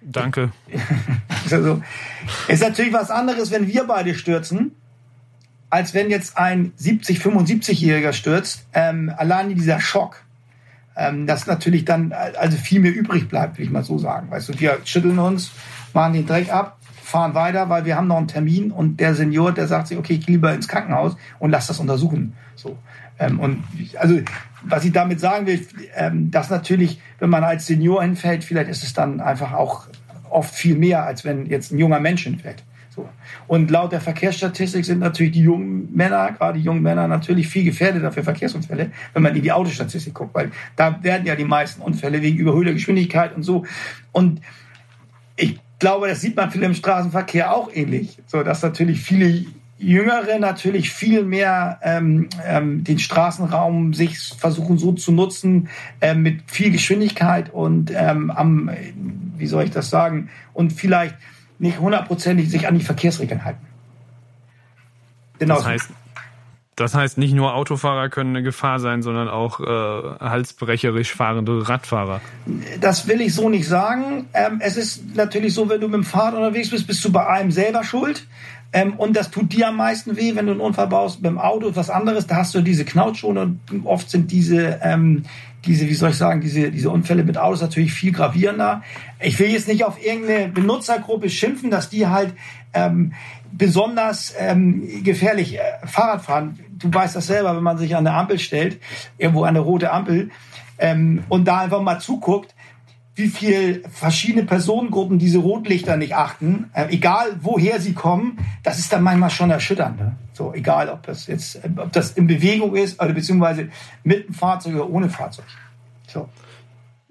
[0.00, 0.52] Danke.
[1.50, 1.82] also,
[2.48, 4.72] ist natürlich was anderes, wenn wir beide stürzen,
[5.70, 8.66] als wenn jetzt ein 70, 75-Jähriger stürzt.
[8.72, 10.22] Ähm, allein dieser Schock,
[10.96, 14.30] ähm, dass natürlich dann also viel mehr übrig bleibt, will ich mal so sagen.
[14.30, 15.50] Weißt du, wir schütteln uns,
[15.92, 19.52] machen den Dreck ab, fahren weiter, weil wir haben noch einen Termin und der Senior,
[19.52, 22.32] der sagt sich, okay, ich gehe lieber ins Krankenhaus und lass das untersuchen.
[22.54, 22.78] So.
[23.18, 23.62] Ähm, und
[23.98, 24.20] also,
[24.62, 28.82] was ich damit sagen will, ähm, dass natürlich, wenn man als Senior hinfällt, vielleicht ist
[28.82, 29.86] es dann einfach auch
[30.30, 32.64] oft viel mehr, als wenn jetzt ein junger Mensch hinfällt.
[32.88, 33.08] So.
[33.48, 37.64] Und laut der Verkehrsstatistik sind natürlich die jungen Männer, gerade die jungen Männer, natürlich viel
[37.64, 41.82] gefährdeter für Verkehrsunfälle, wenn man in die Autostatistik guckt, weil da werden ja die meisten
[41.82, 43.64] Unfälle wegen überhöhter Geschwindigkeit und so.
[44.12, 44.40] Und
[45.36, 48.18] ich glaube, das sieht man viel im Straßenverkehr auch ähnlich.
[48.26, 49.44] So, dass natürlich viele
[49.78, 55.68] Jüngere natürlich viel mehr ähm, ähm, den Straßenraum sich versuchen so zu nutzen
[56.00, 58.70] äh, mit viel Geschwindigkeit und ähm, am,
[59.36, 61.16] wie soll ich das sagen, und vielleicht
[61.58, 63.66] nicht hundertprozentig sich an die Verkehrsregeln halten.
[65.38, 65.56] Genau.
[65.56, 65.90] Das heißt,
[66.76, 69.64] das heißt, nicht nur Autofahrer können eine Gefahr sein, sondern auch äh,
[70.20, 72.20] halsbrecherisch fahrende Radfahrer.
[72.80, 74.26] Das will ich so nicht sagen.
[74.34, 77.24] Ähm, es ist natürlich so, wenn du mit dem Fahrrad unterwegs bist, bist du bei
[77.24, 78.26] allem selber schuld.
[78.72, 81.22] Ähm, und das tut dir am meisten weh, wenn du einen Unfall baust.
[81.22, 82.26] Beim Auto ist was anderes.
[82.26, 85.22] Da hast du diese Knautschone und oft sind diese, ähm,
[85.64, 88.82] diese, wie soll ich sagen, diese, diese Unfälle mit Autos natürlich viel gravierender.
[89.20, 92.34] Ich will jetzt nicht auf irgendeine Benutzergruppe schimpfen, dass die halt
[92.74, 93.12] ähm,
[93.52, 96.58] besonders ähm, gefährlich äh, Fahrrad fahren.
[96.70, 98.80] Du weißt das selber, wenn man sich an der Ampel stellt,
[99.16, 100.30] irgendwo an der rote Ampel,
[100.78, 102.54] ähm, und da einfach mal zuguckt,
[103.14, 108.92] wie viel verschiedene Personengruppen diese Rotlichter nicht achten, äh, egal woher sie kommen, das ist
[108.92, 110.00] dann manchmal schon erschütternd.
[110.00, 110.16] Ne?
[110.32, 113.68] So, egal ob das jetzt, ob das in Bewegung ist oder beziehungsweise
[114.02, 115.46] mit dem Fahrzeug oder ohne Fahrzeug.
[116.08, 116.28] So.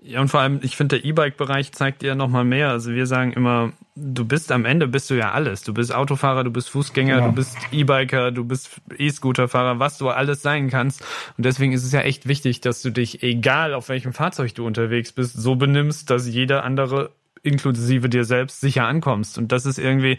[0.05, 2.69] Ja, und vor allem, ich finde, der E-Bike-Bereich zeigt dir noch mal mehr.
[2.69, 5.63] Also wir sagen immer, du bist am Ende bist du ja alles.
[5.63, 7.27] Du bist Autofahrer, du bist Fußgänger, genau.
[7.29, 11.05] du bist E-Biker, du bist E-Scooterfahrer, was du alles sein kannst.
[11.37, 14.67] Und deswegen ist es ja echt wichtig, dass du dich, egal auf welchem Fahrzeug du
[14.67, 17.11] unterwegs bist, so benimmst, dass jeder andere,
[17.41, 19.37] inklusive dir selbst, sicher ankommst.
[19.37, 20.17] Und das ist irgendwie,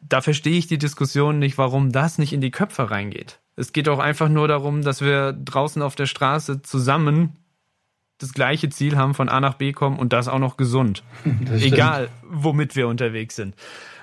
[0.00, 3.40] da verstehe ich die Diskussion nicht, warum das nicht in die Köpfe reingeht.
[3.56, 7.32] Es geht auch einfach nur darum, dass wir draußen auf der Straße zusammen
[8.18, 11.02] das gleiche Ziel haben, von A nach B kommen und das auch noch gesund.
[11.52, 13.54] Egal, womit wir unterwegs sind.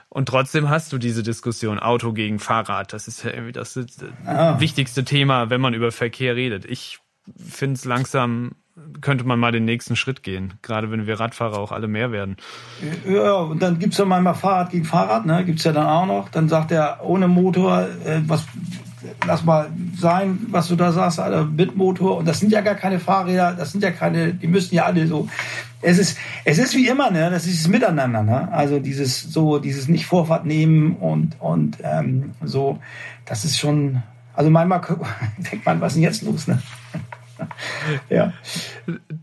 [0.09, 2.93] Und trotzdem hast du diese Diskussion Auto gegen Fahrrad.
[2.93, 3.77] Das ist ja irgendwie das,
[4.25, 4.59] ah.
[4.59, 6.63] wichtigste Thema, wenn man über Verkehr redet.
[6.63, 6.99] Ich
[7.37, 8.53] finde es langsam,
[9.01, 10.53] könnte man mal den nächsten Schritt gehen.
[10.61, 12.37] Gerade wenn wir Radfahrer auch alle mehr werden.
[13.05, 15.43] Ja, und dann gibt's ja manchmal Fahrrad gegen Fahrrad, ne?
[15.43, 16.29] Gibt's ja dann auch noch.
[16.29, 18.45] Dann sagt er ohne Motor, äh, was
[19.25, 22.17] lass mal sein, was du da sagst, Alter, mit Motor.
[22.17, 25.07] Und das sind ja gar keine Fahrräder, das sind ja keine, die müssen ja alle
[25.07, 25.27] so.
[25.81, 27.29] Es ist, es ist wie immer, ne?
[27.29, 28.51] Das ist das Miteinander, ne?
[28.51, 32.79] Also dieses so, dieses nicht Vorfahrt nehmen und und ähm, so,
[33.25, 34.01] das ist schon.
[34.33, 34.81] Also manchmal
[35.37, 36.61] denkt man, was ist denn jetzt los, ne?
[38.09, 38.33] ja.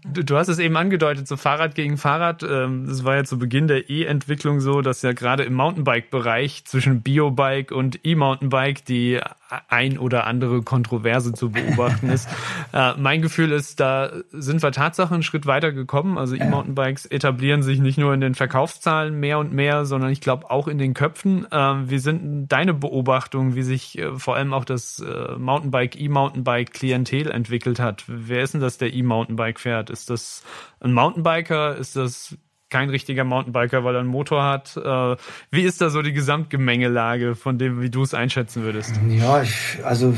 [0.05, 2.43] Du hast es eben angedeutet, so Fahrrad gegen Fahrrad.
[2.43, 7.03] Ähm, das war ja zu Beginn der E-Entwicklung so, dass ja gerade im Mountainbike-Bereich zwischen
[7.03, 9.21] Biobike und E-Mountainbike die
[9.69, 12.29] ein oder andere Kontroverse zu beobachten ist.
[12.73, 16.19] äh, mein Gefühl ist, da sind wir Tatsache einen Schritt weiter gekommen.
[16.19, 20.51] Also E-Mountainbikes etablieren sich nicht nur in den Verkaufszahlen mehr und mehr, sondern ich glaube
[20.51, 21.51] auch in den Köpfen.
[21.51, 27.31] Äh, wie sind deine Beobachtungen, wie sich äh, vor allem auch das äh, Mountainbike, E-Mountainbike-Klientel
[27.31, 28.05] entwickelt hat?
[28.07, 29.91] Wer ist denn das, der E-Mountainbike fährt?
[29.91, 30.43] Ist das
[30.81, 31.77] ein Mountainbiker?
[31.77, 32.37] Ist das
[32.73, 34.77] kein richtiger Mountainbiker, weil er einen Motor hat.
[34.77, 35.17] Äh,
[35.51, 38.95] wie ist da so die Gesamtgemengelage von dem, wie du es einschätzen würdest?
[39.09, 40.15] Ja, ich, also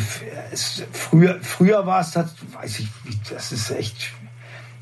[0.53, 2.89] es, früher, früher war es, das, weiß ich,
[3.29, 4.13] das ist echt.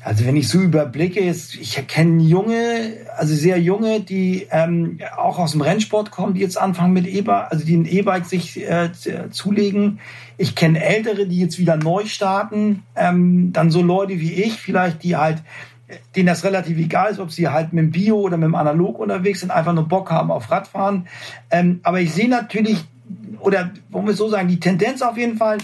[0.05, 5.39] Also wenn ich so überblicke, jetzt, ich kenne junge, also sehr junge, die ähm, auch
[5.39, 8.91] aus dem Rennsport kommen, die jetzt anfangen mit E-Bike, also die ein E-Bike sich äh,
[9.31, 9.99] zulegen.
[10.37, 12.83] Ich kenne ältere, die jetzt wieder neu starten.
[12.97, 15.41] Ähm, dann so Leute wie ich, vielleicht, die halt
[16.15, 18.99] denen das relativ egal ist, ob sie halt mit dem Bio oder mit dem Analog
[18.99, 21.07] unterwegs sind, einfach nur Bock haben auf Radfahren.
[21.51, 22.83] Ähm, aber ich sehe natürlich,
[23.39, 25.57] oder wollen wir so sagen, die Tendenz auf jeden Fall,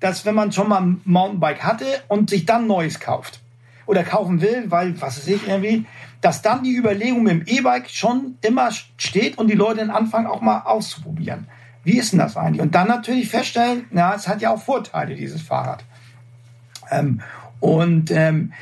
[0.00, 3.40] dass wenn man schon mal ein Mountainbike hatte und sich dann Neues kauft
[3.86, 5.86] oder kaufen will, weil, was weiß ich irgendwie,
[6.20, 10.26] dass dann die Überlegung mit dem E-Bike schon immer steht und die Leute dann anfangen
[10.26, 11.46] auch mal auszuprobieren.
[11.84, 12.60] Wie ist denn das eigentlich?
[12.60, 15.84] Und dann natürlich feststellen, na, es hat ja auch Vorteile, dieses Fahrrad.
[16.90, 17.20] Ähm,
[17.60, 18.52] und ähm,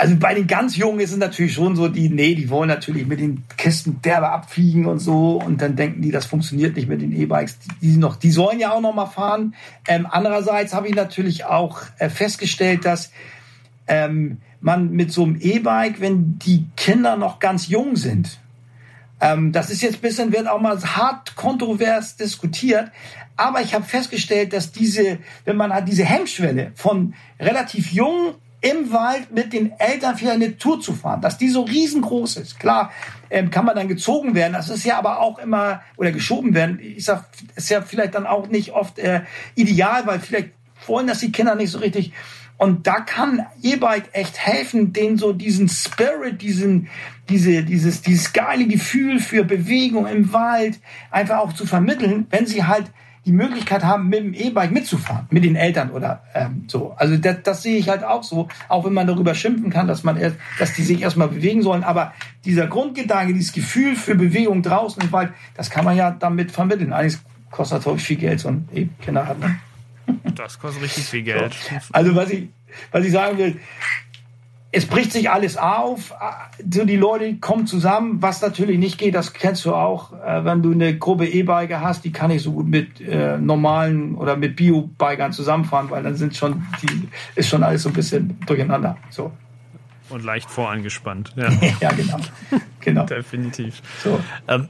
[0.00, 3.04] Also bei den ganz Jungen ist es natürlich schon so, die, nee, die wollen natürlich
[3.08, 7.02] mit den Kisten derbe abfliegen und so und dann denken die, das funktioniert nicht mit
[7.02, 7.58] den E-Bikes.
[7.58, 9.56] Die, die, noch, die sollen ja auch noch mal fahren.
[9.88, 13.10] Ähm, andererseits habe ich natürlich auch äh, festgestellt, dass
[13.88, 18.38] ähm, man mit so einem E-Bike, wenn die Kinder noch ganz jung sind,
[19.20, 22.92] ähm, das ist jetzt ein bisschen, wird auch mal hart kontrovers diskutiert,
[23.36, 28.92] aber ich habe festgestellt, dass diese, wenn man hat diese Hemmschwelle von relativ jung im
[28.92, 32.58] Wald mit den Eltern für eine Tour zu fahren, dass die so riesengroß ist.
[32.58, 32.90] Klar,
[33.30, 34.54] ähm, kann man dann gezogen werden.
[34.54, 36.80] Das ist ja aber auch immer, oder geschoben werden.
[36.80, 39.22] Ich sag, ist ja vielleicht dann auch nicht oft äh,
[39.54, 40.50] ideal, weil vielleicht
[40.86, 42.12] wollen das die Kinder nicht so richtig.
[42.56, 46.88] Und da kann E-Bike echt helfen, denen so diesen Spirit, diesen,
[47.28, 50.80] diese, dieses, dieses geile Gefühl für Bewegung im Wald
[51.12, 52.90] einfach auch zu vermitteln, wenn sie halt
[53.28, 56.94] die Möglichkeit haben, mit dem E-Bike mitzufahren, mit den Eltern oder ähm, so.
[56.96, 60.02] Also das, das sehe ich halt auch so, auch wenn man darüber schimpfen kann, dass
[60.02, 61.84] man erst, dass die sich erstmal bewegen sollen.
[61.84, 62.14] Aber
[62.46, 66.94] dieser Grundgedanke, dieses Gefühl für Bewegung draußen im Wald, das kann man ja damit vermitteln.
[66.94, 67.18] Eigentlich
[67.50, 69.38] kostet natürlich viel Geld, so ein E-Kinderrad.
[69.38, 69.58] Ne?
[70.34, 71.52] Das kostet richtig viel Geld.
[71.52, 71.76] So.
[71.92, 72.48] Also was ich,
[72.92, 73.60] was ich sagen will,
[74.70, 76.12] es bricht sich alles auf,
[76.70, 80.62] so die Leute kommen zusammen, was natürlich nicht geht, das kennst du auch, äh, wenn
[80.62, 84.56] du eine Gruppe E-Biker hast, die kann nicht so gut mit äh, normalen oder mit
[84.56, 88.98] Bio-Bikern zusammenfahren, weil dann sind schon, die, ist schon alles so ein bisschen durcheinander.
[89.08, 89.32] So.
[90.10, 91.32] Und leicht vorangespannt.
[91.36, 91.50] Ja,
[91.80, 92.18] ja genau.
[92.80, 93.06] genau.
[93.06, 93.82] Definitiv.
[94.02, 94.20] So.
[94.48, 94.68] Ähm,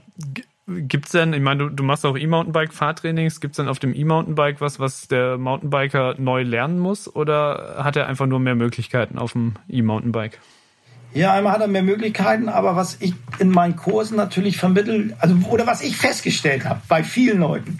[0.68, 4.78] Gibt's denn, ich meine, du, du machst auch E-Mountainbike-Fahrtrainings, gibt's denn auf dem E-Mountainbike was,
[4.78, 7.14] was der Mountainbiker neu lernen muss?
[7.14, 10.38] Oder hat er einfach nur mehr Möglichkeiten auf dem E-Mountainbike?
[11.14, 15.34] Ja, einmal hat er mehr Möglichkeiten, aber was ich in meinen Kursen natürlich vermittel, also
[15.48, 17.78] oder was ich festgestellt habe bei vielen Leuten,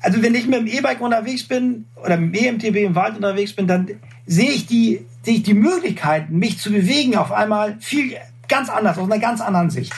[0.00, 3.52] also wenn ich mit dem E-Bike unterwegs bin oder mit dem EMTB im Wald unterwegs
[3.52, 3.86] bin, dann
[4.24, 8.16] sehe ich die, sehe ich die Möglichkeiten, mich zu bewegen auf einmal viel
[8.48, 9.92] ganz anders, aus einer ganz anderen Sicht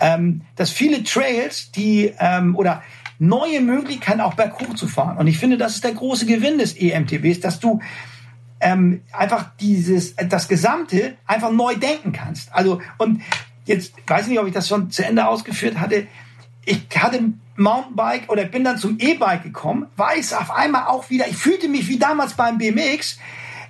[0.00, 2.82] ähm, dass viele Trails, die ähm, oder
[3.18, 5.18] neue Möglichkeiten auch berghoch zu fahren.
[5.18, 7.80] Und ich finde, das ist der große Gewinn des EMTBs, dass du
[8.60, 12.52] ähm, einfach dieses, das Gesamte einfach neu denken kannst.
[12.52, 13.22] Also, und
[13.64, 16.06] jetzt weiß ich nicht, ob ich das schon zu Ende ausgeführt hatte.
[16.64, 21.36] Ich hatte Mountainbike oder bin dann zum E-Bike gekommen, weiß auf einmal auch wieder, ich
[21.36, 23.18] fühlte mich wie damals beim BMX,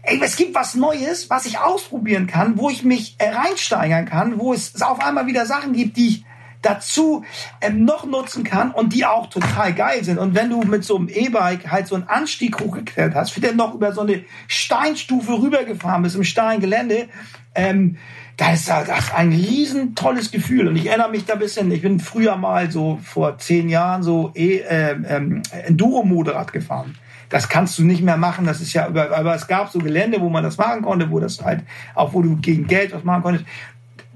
[0.03, 4.39] ey, es gibt was Neues, was ich ausprobieren kann, wo ich mich äh, reinsteigern kann,
[4.39, 6.25] wo es auf einmal wieder Sachen gibt, die ich
[6.63, 7.25] dazu
[7.61, 10.19] ähm, noch nutzen kann und die auch total geil sind.
[10.19, 13.75] Und wenn du mit so einem E-Bike halt so einen Anstieg hochgekehrt hast, wieder noch
[13.75, 17.09] über so eine Steinstufe rübergefahren bist im steilen Gelände,
[17.55, 17.97] ähm,
[18.37, 20.69] da ist das ein riesen tolles Gefühl.
[20.69, 24.05] Und ich erinnere mich da ein bisschen, ich bin früher mal so vor zehn Jahren
[24.05, 26.97] so e, äh, ähm, Enduro-Motorrad gefahren.
[27.29, 28.47] Das kannst du nicht mehr machen.
[28.47, 31.43] Das ist ja, aber es gab so Gelände, wo man das machen konnte, wo das
[31.43, 31.63] halt,
[31.95, 33.45] auch wo du gegen Geld was machen konntest.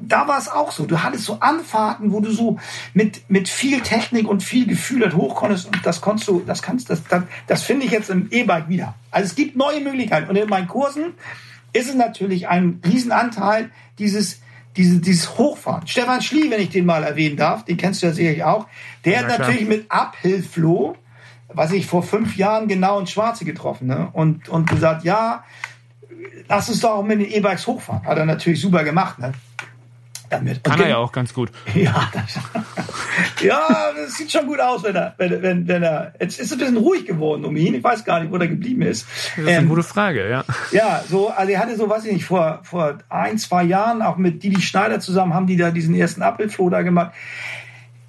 [0.05, 0.85] Da war es auch so.
[0.87, 2.59] Du hattest so Anfahrten, wo du so
[2.92, 5.66] mit, mit viel Technik und viel Gefühl halt hoch konntest.
[5.66, 8.94] Und das konntest du, das kannst, das, das, das finde ich jetzt im E-Bike wieder.
[9.11, 10.29] Also es gibt neue Möglichkeiten.
[10.29, 11.14] Und in meinen Kursen
[11.72, 14.40] ist es natürlich ein Riesenanteil dieses,
[14.77, 15.87] dieses, dieses Hochfahren.
[15.87, 18.66] Stefan Schlie, wenn ich den mal erwähnen darf, den kennst du ja sicherlich auch,
[19.05, 20.96] der ja, hat natürlich mit Uphill Flow
[21.55, 24.09] was ich vor fünf Jahren genau in Schwarze getroffen ne?
[24.12, 25.45] und, und gesagt, ja,
[26.49, 28.05] lass uns doch auch mit den E-Bikes hochfahren.
[28.05, 29.19] Hat er natürlich super gemacht.
[29.19, 29.33] Ne?
[30.33, 30.65] Damit.
[30.65, 31.51] Kann er ja auch ganz gut.
[31.75, 32.38] Ja, das,
[33.43, 36.15] ja, das sieht schon gut aus, wenn er, wenn, wenn, wenn er.
[36.21, 37.75] Jetzt ist es ein bisschen ruhig geworden um ihn.
[37.75, 39.07] Ich weiß gar nicht, wo er geblieben ist.
[39.37, 40.45] Das ist ähm, eine gute Frage, ja.
[40.71, 44.17] Ja, so, also er hatte so, weiß ich nicht, vor, vor ein, zwei Jahren auch
[44.17, 47.12] mit Didi Schneider zusammen haben die da diesen ersten Apfelfloh da gemacht.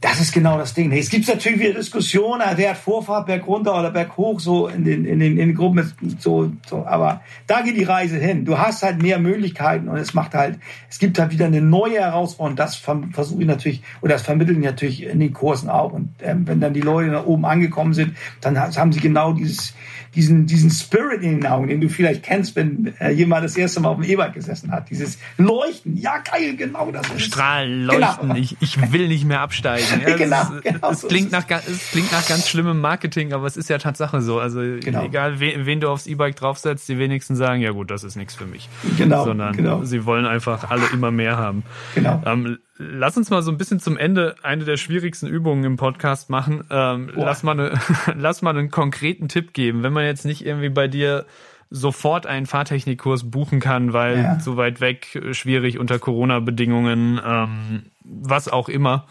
[0.03, 0.91] Das ist genau das Ding.
[0.91, 4.83] Es gibt natürlich wieder Diskussionen, wer hat Vorfahrt, Berg runter oder Berg hoch, so in
[4.83, 6.85] den, in den, in den Gruppen, so, so.
[6.85, 8.43] Aber da geht die Reise hin.
[8.43, 12.01] Du hast halt mehr Möglichkeiten und es macht halt, es gibt halt wieder eine neue
[12.01, 12.57] Herausforderung.
[12.57, 15.93] Das versuche ich natürlich, oder das vermitteln ich natürlich in den Kursen auch.
[15.93, 19.73] Und ähm, wenn dann die Leute da oben angekommen sind, dann haben sie genau dieses,
[20.15, 23.79] diesen, diesen Spirit in den Augen, den du vielleicht kennst, wenn äh, jemand das erste
[23.79, 24.89] Mal auf dem E-Bike gesessen hat.
[24.89, 25.97] Dieses Leuchten.
[25.97, 28.29] Ja, geil, genau das ist Strahlen, Leuchten.
[28.29, 28.39] Genau.
[28.39, 29.85] Ich, ich will nicht mehr absteigen.
[30.05, 33.47] Ja, genau, ist, genau es, so klingt nach, es klingt nach ganz schlimmem Marketing, aber
[33.47, 34.39] es ist ja Tatsache so.
[34.39, 35.05] Also genau.
[35.05, 38.35] egal, wen, wen du aufs E-Bike draufsetzt, die wenigsten sagen, ja gut, das ist nichts
[38.35, 38.69] für mich.
[38.97, 39.25] Genau.
[39.25, 39.83] Sondern genau.
[39.83, 41.63] sie wollen einfach alle immer mehr haben.
[41.95, 42.21] Genau.
[42.25, 46.29] Ähm, lass uns mal so ein bisschen zum Ende eine der schwierigsten Übungen im Podcast
[46.29, 46.63] machen.
[46.69, 47.79] Ähm, lass, mal eine,
[48.15, 49.83] lass mal einen konkreten Tipp geben.
[49.83, 51.25] Wenn man jetzt nicht irgendwie bei dir
[51.69, 54.39] sofort einen Fahrtechnikkurs buchen kann, weil ja.
[54.39, 59.07] so weit weg, schwierig unter Corona-Bedingungen, ähm, was auch immer.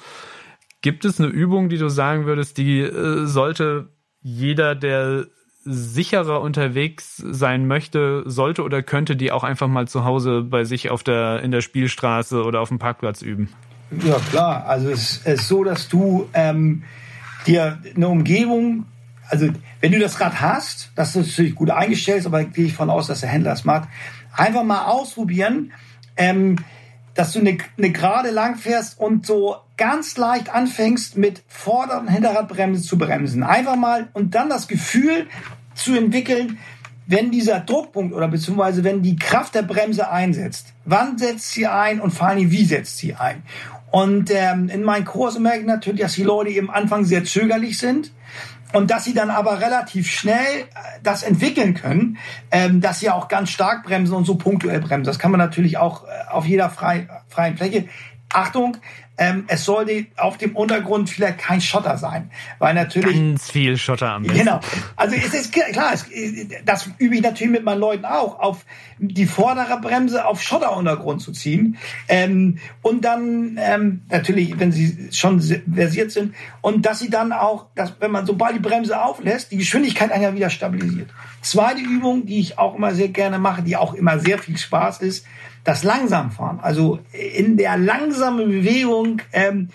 [0.80, 3.88] Gibt es eine Übung, die du sagen würdest, die äh, sollte
[4.20, 5.26] jeder, der
[5.64, 10.90] sicherer unterwegs sein möchte, sollte oder könnte die auch einfach mal zu Hause bei sich
[10.90, 13.48] auf der, in der Spielstraße oder auf dem Parkplatz üben?
[14.04, 14.66] Ja, klar.
[14.66, 16.82] Also es ist so, dass du ähm,
[17.46, 18.86] dir eine Umgebung,
[19.28, 19.48] also
[19.80, 23.06] wenn du das Rad hast, das ist natürlich gut eingestellt, aber gehe ich von aus,
[23.06, 23.88] dass der Händler es macht,
[24.32, 25.72] einfach mal ausprobieren,
[26.16, 26.56] ähm,
[27.14, 32.08] dass du eine, eine gerade lang fährst und so ganz leicht anfängst mit Vorder- und
[32.08, 33.42] Hinterradbremse zu bremsen.
[33.42, 35.26] Einfach mal und dann das Gefühl
[35.74, 36.58] zu entwickeln,
[37.06, 42.00] wenn dieser Druckpunkt oder beziehungsweise wenn die Kraft der Bremse einsetzt, wann setzt sie ein
[42.00, 43.42] und vor allem wie setzt sie ein?
[43.90, 47.24] Und ähm, in meinen Kursen merke ich natürlich, dass die Leute eben am Anfang sehr
[47.24, 48.12] zögerlich sind
[48.72, 50.64] und dass sie dann aber relativ schnell äh,
[51.02, 52.18] das entwickeln können,
[52.50, 55.04] ähm, dass sie auch ganz stark bremsen und so punktuell bremsen.
[55.04, 57.88] Das kann man natürlich auch äh, auf jeder frei, freien Fläche.
[58.32, 58.78] Achtung,
[59.22, 64.10] ähm, es sollte auf dem Untergrund vielleicht kein Schotter sein, weil natürlich ganz viel Schotter
[64.10, 64.38] am besten.
[64.38, 64.60] Genau.
[64.96, 66.06] Also es ist klar, es,
[66.64, 68.64] das übe ich natürlich mit meinen Leuten auch, auf
[68.98, 75.40] die vordere Bremse auf Schotteruntergrund zu ziehen ähm, und dann ähm, natürlich, wenn sie schon
[75.40, 79.58] versiert sind und dass sie dann auch, dass wenn man sobald die Bremse auflässt, die
[79.58, 81.10] Geschwindigkeit einer wieder stabilisiert.
[81.42, 85.00] Zweite Übung, die ich auch immer sehr gerne mache, die auch immer sehr viel Spaß
[85.02, 85.26] ist,
[85.64, 89.68] das Langsamfahren, also in der langsamen Bewegung, ähm,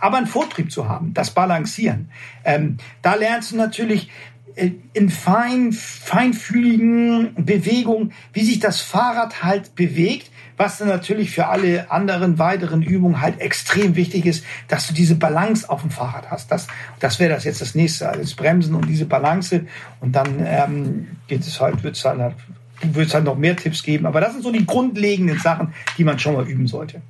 [0.00, 2.10] aber einen Vortrieb zu haben, das Balancieren.
[2.44, 4.10] Ähm, da lernst du natürlich
[4.56, 11.46] äh, in fein, feinfühligen Bewegungen, wie sich das Fahrrad halt bewegt, was dann natürlich für
[11.46, 16.30] alle anderen weiteren Übungen halt extrem wichtig ist, dass du diese Balance auf dem Fahrrad
[16.30, 16.50] hast.
[16.50, 16.66] Das,
[17.00, 19.66] das wäre das jetzt das nächste, also das Bremsen und diese Balance.
[20.00, 22.34] Und dann ähm, geht es halt, wird es halt
[22.82, 24.06] du würdest halt noch mehr Tipps geben.
[24.06, 27.00] Aber das sind so die grundlegenden Sachen, die man schon mal üben sollte.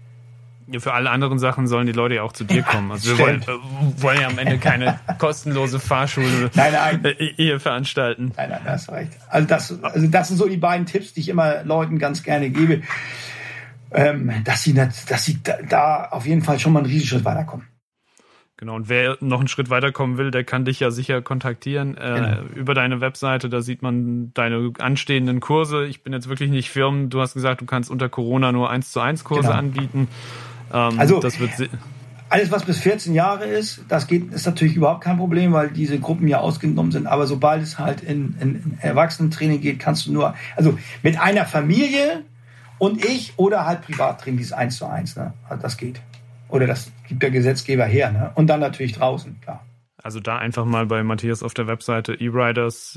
[0.69, 2.93] Ja, für alle anderen Sachen sollen die Leute ja auch zu dir kommen.
[2.93, 7.05] Also wir wollen, äh, wollen, ja am Ende keine kostenlose Fahrschule nein, nein.
[7.05, 8.33] Äh, hier veranstalten.
[8.37, 9.13] Nein, nein, das reicht.
[9.29, 12.49] Also das, also das sind so die beiden Tipps, die ich immer Leuten ganz gerne
[12.49, 12.83] gebe,
[13.91, 17.67] ähm, dass sie, dass sie da, da auf jeden Fall schon mal einen Riesenschritt weiterkommen.
[18.63, 22.15] Genau, und wer noch einen Schritt weiterkommen will, der kann dich ja sicher kontaktieren äh,
[22.15, 22.43] genau.
[22.55, 23.49] über deine Webseite.
[23.49, 25.85] Da sieht man deine anstehenden Kurse.
[25.87, 27.11] Ich bin jetzt wirklich nicht firm.
[27.11, 29.59] Du hast gesagt, du kannst unter Corona nur eins zu eins Kurse genau.
[29.59, 30.07] anbieten.
[30.73, 31.51] Ähm, also das wird
[32.29, 35.99] alles, was bis 14 Jahre ist, das geht, ist natürlich überhaupt kein Problem, weil diese
[35.99, 37.09] Gruppen ja ausgenommen sind.
[37.09, 41.47] Aber sobald es halt in, in, in Erwachsenentraining geht, kannst du nur, also mit einer
[41.47, 42.23] Familie
[42.79, 45.35] und ich oder halt Privattraining, dieses eins zu eins, ne?
[45.49, 46.01] Also das geht.
[46.49, 48.11] Oder das gibt der Gesetzgeber her.
[48.11, 48.33] Ne?
[48.35, 49.67] Und dann natürlich draußen, klar.
[50.03, 52.97] Also da einfach mal bei Matthias auf der Webseite eriders.com.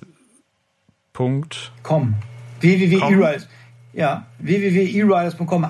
[2.62, 3.50] www.eriders.
[3.96, 5.68] Ja, www.eriders.com.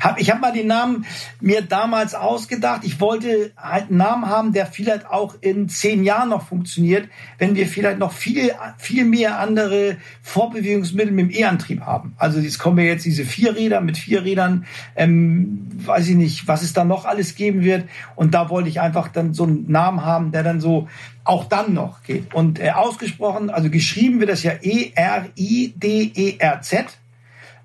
[0.00, 1.06] Hab, ich habe mal den Namen
[1.40, 2.80] mir damals ausgedacht.
[2.82, 7.54] Ich wollte halt einen Namen haben, der vielleicht auch in zehn Jahren noch funktioniert, wenn
[7.54, 12.16] wir vielleicht noch viel, viel mehr andere Fortbewegungsmittel mit dem E-Antrieb haben.
[12.18, 16.62] Also jetzt kommen wir jetzt diese Vierräder mit vier Rädern, ähm, weiß ich nicht, was
[16.62, 17.84] es da noch alles geben wird.
[18.16, 20.88] Und da wollte ich einfach dann so einen Namen haben, der dann so
[21.22, 22.34] auch dann noch geht.
[22.34, 25.28] Und äh, ausgesprochen, also geschrieben wird das ja E-R-I-D-E-R-Z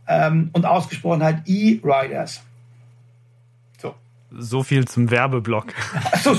[0.08, 2.42] ähm, und ausgesprochen halt E-Riders.
[3.82, 3.96] So.
[4.32, 5.74] So viel zum Werbeblock.
[6.24, 6.34] so,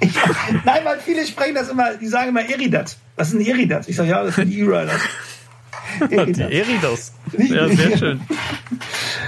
[0.00, 0.14] ich,
[0.64, 2.96] nein, weil viele sprechen das immer, die sagen immer Eridat.
[3.16, 3.88] Was ist ein Eridat?
[3.88, 5.00] Ich sage, ja, das sind die E-Riders.
[6.10, 7.12] Die Eridos.
[7.38, 8.20] Ja, sehr schön.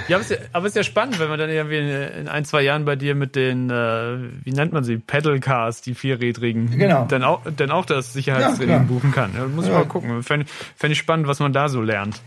[0.08, 2.44] Ja, aber es, ist ja, aber ist ja spannend, wenn man dann irgendwie in ein,
[2.44, 7.06] zwei Jahren bei dir mit den, äh, wie nennt man sie, Pedalcars, die vierrädrigen, genau.
[7.08, 9.32] dann, auch, dann auch das Sicherheitstraining ja, buchen kann.
[9.36, 10.22] Ja, muss ich mal gucken.
[10.22, 12.20] Fände fänd ich spannend, was man da so lernt.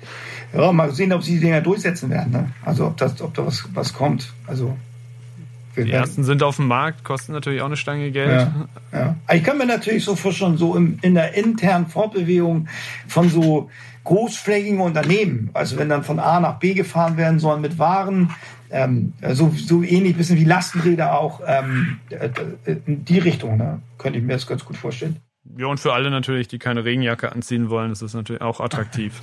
[0.54, 2.32] Ja, mal sehen, ob sie die Dinger durchsetzen werden.
[2.32, 2.52] Ne?
[2.64, 4.32] Also ob, das, ob da was, was kommt.
[4.48, 4.78] Also
[5.76, 8.48] die ersten sind auf dem Markt, kosten natürlich auch eine Stange Geld.
[8.92, 9.34] Ja, ja.
[9.34, 12.68] Ich kann mir natürlich so vorstellen, so im, in der internen Fortbewegung
[13.08, 13.70] von so
[14.04, 18.32] großflächigen Unternehmen, also wenn dann von A nach B gefahren werden sollen mit Waren,
[18.72, 22.30] ähm, so, so ähnlich bisschen wie Lastenräder auch, ähm, äh,
[22.86, 23.82] in die Richtung, ne?
[23.98, 25.18] könnte ich mir das ganz gut vorstellen.
[25.58, 29.20] Ja, und für alle natürlich, die keine Regenjacke anziehen wollen, ist das natürlich auch attraktiv.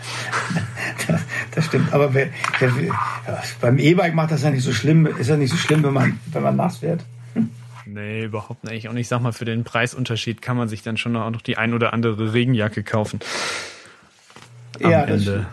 [1.07, 1.23] das,
[1.55, 2.29] das, stimmt, aber wer,
[2.59, 5.93] wer, beim E-Bike macht das ja nicht so schlimm, ist ja nicht so schlimm, wenn
[5.93, 7.05] man, wenn man nass wird.
[7.91, 8.87] Nee, überhaupt nicht.
[8.89, 11.57] Und ich sag mal, für den Preisunterschied kann man sich dann schon auch noch die
[11.57, 13.19] ein oder andere Regenjacke kaufen
[14.83, 15.47] am ja, das Ende.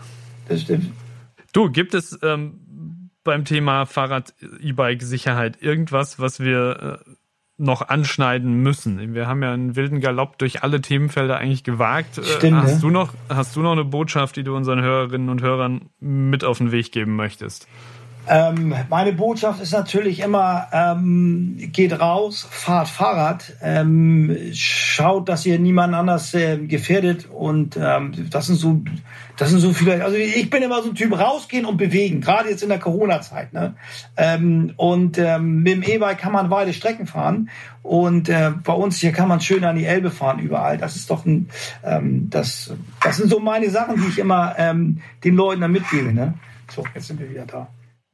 [0.48, 0.90] das stimmt.
[1.52, 7.10] Du, gibt es ähm, beim Thema Fahrrad, E-Bike Sicherheit irgendwas, was wir äh,
[7.58, 9.14] noch anschneiden müssen?
[9.14, 12.18] Wir haben ja einen wilden Galopp durch alle Themenfelder eigentlich gewagt.
[12.18, 12.78] Äh, stimmt, hast, ja.
[12.78, 16.58] du noch, hast du noch eine Botschaft, die du unseren Hörerinnen und Hörern mit auf
[16.58, 17.66] den Weg geben möchtest?
[18.28, 25.58] Ähm, meine Botschaft ist natürlich immer, ähm, geht raus, fahrt Fahrrad, ähm, schaut, dass ihr
[25.58, 28.82] niemand anders äh, gefährdet und ähm, das sind so,
[29.36, 30.04] das sind so viele.
[30.04, 33.52] Also ich bin immer so ein Typ rausgehen und bewegen, gerade jetzt in der Corona-Zeit.
[33.52, 33.74] Ne?
[34.16, 37.48] Ähm, und ähm, mit dem E-Bike kann man weite Strecken fahren
[37.82, 40.78] und äh, bei uns hier kann man schön an die Elbe fahren überall.
[40.78, 41.48] Das ist doch ein,
[42.30, 46.12] das, das sind so meine Sachen, die ich immer den Leuten da mitgebe.
[46.12, 46.34] Ne?
[46.74, 47.68] So, jetzt sind wir wieder da.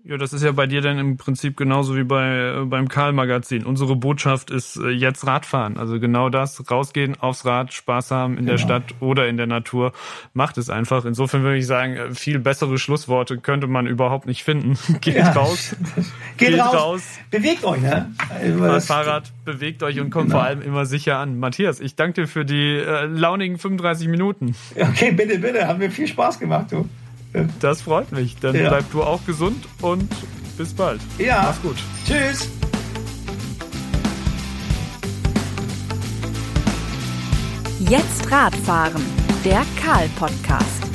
[0.05, 3.65] Ja, das ist ja bei dir dann im Prinzip genauso wie bei äh, beim Karl-Magazin.
[3.65, 5.77] Unsere Botschaft ist äh, jetzt Radfahren.
[5.77, 8.51] Also genau das, rausgehen, aufs Rad, Spaß haben in genau.
[8.51, 9.93] der Stadt oder in der Natur.
[10.35, 11.05] Macht es einfach.
[11.05, 14.77] Insofern würde ich sagen, äh, viel bessere Schlussworte könnte man überhaupt nicht finden.
[15.01, 15.31] geht ja.
[15.31, 15.77] raus.
[16.37, 16.75] geht, geht raus.
[16.75, 17.03] raus.
[17.31, 18.11] Bewegt euch, ne?
[18.59, 20.39] Fahrt Fahrrad, bewegt euch und kommt genau.
[20.39, 21.39] vor allem immer sicher an.
[21.39, 24.57] Matthias, ich danke dir für die äh, launigen 35 Minuten.
[24.75, 25.69] Okay, bitte, bitte.
[25.69, 26.89] Hat mir viel Spaß gemacht, du.
[27.61, 28.37] Das freut mich.
[28.37, 28.69] Dann ja.
[28.69, 30.09] bleib du auch gesund und
[30.57, 31.01] bis bald.
[31.19, 31.43] Ja.
[31.43, 31.77] Mach's gut.
[32.07, 32.49] Tschüss.
[37.89, 39.03] Jetzt Radfahren,
[39.45, 40.92] der Karl-Podcast.